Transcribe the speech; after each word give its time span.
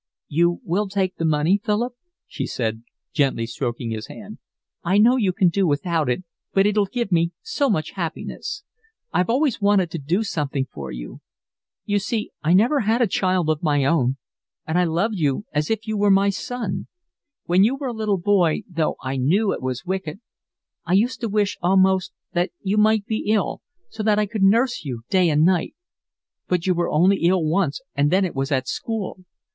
"You 0.29 0.61
will 0.63 0.87
take 0.87 1.17
the 1.17 1.25
money, 1.25 1.61
Philip?" 1.63 1.93
she 2.25 2.47
said, 2.47 2.81
gently 3.13 3.45
stroking 3.45 3.91
his 3.91 4.07
hand. 4.07 4.39
"I 4.83 4.97
know 4.97 5.15
you 5.15 5.31
can 5.31 5.49
do 5.49 5.67
without 5.67 6.09
it, 6.09 6.23
but 6.53 6.65
it'll 6.65 6.87
give 6.87 7.11
me 7.11 7.33
so 7.43 7.69
much 7.69 7.91
happiness. 7.91 8.63
I've 9.13 9.29
always 9.29 9.61
wanted 9.61 9.91
to 9.91 9.99
do 9.99 10.23
something 10.23 10.65
for 10.73 10.91
you. 10.91 11.21
You 11.85 11.99
see, 11.99 12.31
I 12.41 12.53
never 12.55 12.79
had 12.79 12.99
a 12.99 13.05
child 13.05 13.47
of 13.51 13.61
my 13.61 13.85
own, 13.85 14.17
and 14.65 14.75
I've 14.79 14.87
loved 14.89 15.17
you 15.19 15.45
as 15.53 15.69
if 15.69 15.85
you 15.85 15.95
were 15.99 16.09
my 16.09 16.31
son. 16.31 16.87
When 17.43 17.63
you 17.63 17.75
were 17.75 17.89
a 17.89 17.93
little 17.93 18.17
boy, 18.17 18.63
though 18.67 18.95
I 19.03 19.17
knew 19.17 19.53
it 19.53 19.61
was 19.61 19.85
wicked, 19.85 20.19
I 20.83 20.93
used 20.93 21.21
to 21.21 21.29
wish 21.29 21.59
almost 21.61 22.11
that 22.33 22.49
you 22.61 22.75
might 22.77 23.05
be 23.05 23.25
ill, 23.27 23.61
so 23.89 24.01
that 24.01 24.17
I 24.17 24.25
could 24.25 24.41
nurse 24.41 24.83
you 24.83 25.03
day 25.11 25.29
and 25.29 25.45
night. 25.45 25.75
But 26.47 26.65
you 26.65 26.73
were 26.73 26.89
only 26.89 27.17
ill 27.19 27.43
once 27.45 27.81
and 27.93 28.09
then 28.09 28.25
it 28.25 28.33
was 28.33 28.51
at 28.51 28.67
school. 28.67 29.19